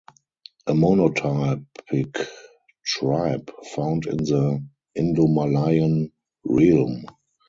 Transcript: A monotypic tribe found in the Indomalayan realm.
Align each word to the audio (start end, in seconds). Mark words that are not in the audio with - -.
A 0.65 0.73
monotypic 0.73 2.27
tribe 2.83 3.51
found 3.75 4.07
in 4.07 4.17
the 4.17 4.67
Indomalayan 4.97 6.11
realm. 6.43 7.05